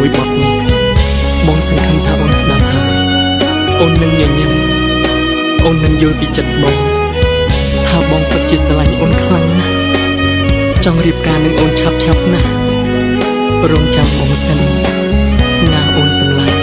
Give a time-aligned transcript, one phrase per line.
[0.00, 0.56] ជាមួយបទនេះ
[1.46, 2.92] បងសង្ឃឹមថាបងស្ដាប់ហើយ
[3.80, 4.52] អូននឹងញញឹម
[5.64, 6.76] អូននឹងយល់ពីចិត្តបង
[7.86, 9.74] ថាបងពិតជាស្រឡាញ់អូនខ្លាំងណាស់
[10.84, 12.48] ចង់រៀបការនឹងអូនឆាប់ឆាប់ណាស់
[13.70, 14.60] រងចាំបងសិន
[15.72, 16.58] ណាអូនសម្លាញ់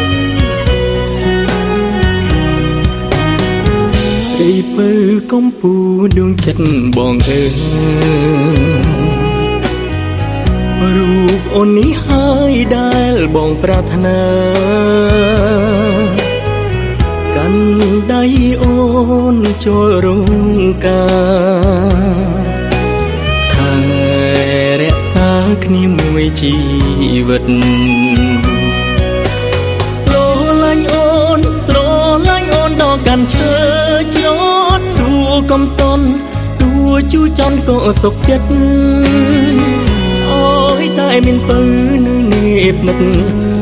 [4.38, 4.90] អីពើ
[5.32, 5.74] កំពូ
[6.18, 6.64] ដួងចិត្ត
[6.98, 7.54] បងអើយ
[10.96, 13.07] រូបអូននេះហើយដែរ
[13.38, 14.22] បងប្រាថ្នា
[17.36, 17.64] កាន់
[18.12, 18.24] ដៃ
[18.62, 18.76] អូ
[19.36, 20.32] នចូលរង
[20.86, 21.06] កា
[22.14, 22.28] រ
[23.54, 23.76] ថែ
[24.82, 25.32] រក្សា
[25.64, 26.56] គ្នាមួយជី
[27.28, 27.46] វិត
[30.06, 30.16] ស្រ
[30.64, 31.78] ឡាញ់អូនស្រ
[32.30, 33.56] ឡាញ់អូនដល់កាន់ឈើ
[34.16, 34.28] ជ្រ
[34.80, 35.12] ត់ទួ
[35.52, 36.06] កំតន់
[36.62, 36.72] ទួ
[37.14, 38.64] ជូចន់ក៏សុខចិត្តអូ
[39.76, 39.77] យ
[41.00, 41.60] តែមានពើ
[42.06, 43.02] នឹងនេះនឹក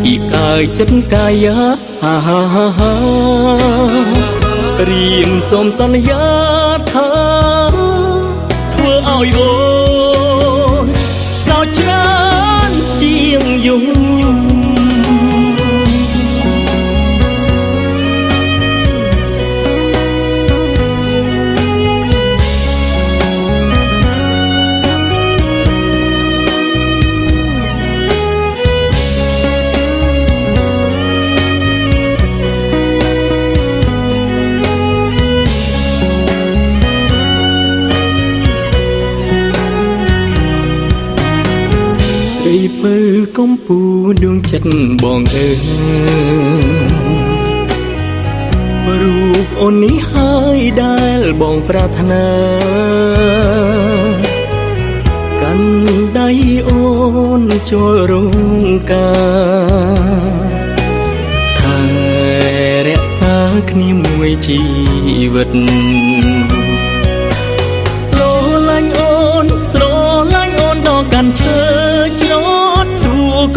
[0.04, 1.58] ពីកាយចិត្តកាយា
[2.04, 2.94] ហាហាហាហា
[4.90, 6.26] រៀមសូមសន្យា
[6.92, 7.09] ថា
[8.73, 9.64] ធ្វើឲ្យអូ
[43.45, 43.79] កំពូ
[44.23, 44.69] ដួងចិត្ត
[45.03, 45.47] បងអើ
[49.01, 52.27] រូបអូននេះហើយដែលបងប្រាថ្នា
[55.41, 55.69] កាន់
[56.17, 56.29] ដៃ
[56.67, 56.81] អូ
[57.39, 59.11] នចូលរងកា
[59.67, 60.35] រ
[61.59, 61.81] ថែ
[62.88, 63.38] រក្សា
[63.69, 64.61] គ្នាមួយជី
[65.34, 65.50] វិត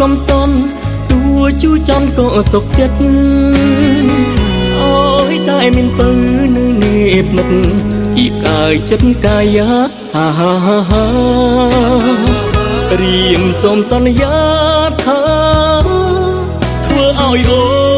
[0.01, 0.55] កំតន់
[1.11, 1.21] ទួ
[1.61, 2.99] ជូចន់ក៏សុខចិត្ត
[4.79, 4.99] អូ
[5.31, 6.09] យតែមានពើ
[6.55, 7.49] នៅនេះនឹក
[8.15, 9.69] ពីកាយចិត្តកាយា
[10.15, 11.05] ហាហាហាហា
[13.01, 14.37] រៀមសូមសន្យា
[15.03, 15.21] ថា
[16.85, 17.88] ធ្វើឲ្យអូ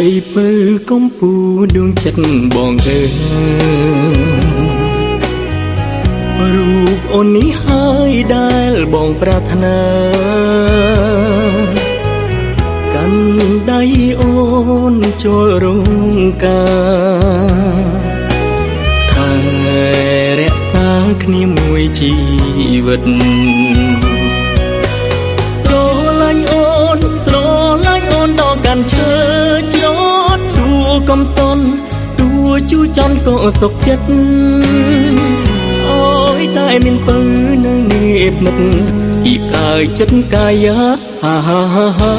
[0.00, 0.48] ព្រៃពើ
[0.90, 1.32] កំពូ
[1.76, 2.20] ដួងចិត្ត
[2.54, 3.00] បងអើ
[6.54, 9.80] រូបអូននេះហើយដែលបងប្រាថ្នា
[12.94, 13.22] កាន់
[13.70, 13.82] ដៃ
[14.20, 14.32] អូ
[14.92, 15.66] នចូលរ
[16.14, 16.64] ងកា
[17.84, 17.90] រ
[19.12, 19.32] ថែ
[20.40, 20.90] រក្សា
[21.22, 22.12] គ្នាមួយជី
[22.86, 23.02] វិត
[32.70, 34.10] ជូចន់ក៏សុខចិត្ត
[35.88, 36.04] អូ
[36.38, 37.18] យតែមានពើ
[37.64, 38.58] នៅនេះនឹក
[39.22, 40.78] ពីកាយចិត្តកាយា
[41.22, 42.14] ហាហាហាហា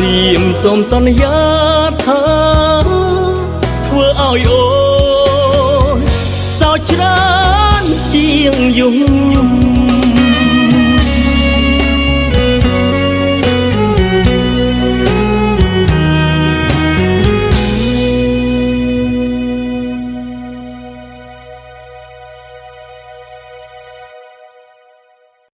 [0.00, 1.38] រៀមសូមសន្យា
[2.04, 2.20] ថា
[3.86, 4.61] ធ្វើឲ្យអូ